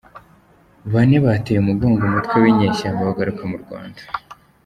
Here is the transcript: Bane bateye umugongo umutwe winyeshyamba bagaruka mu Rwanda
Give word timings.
Bane 0.91 1.17
bateye 1.25 1.59
umugongo 1.61 2.01
umutwe 2.05 2.35
winyeshyamba 2.43 3.07
bagaruka 3.09 3.43
mu 3.51 3.57
Rwanda 3.63 4.01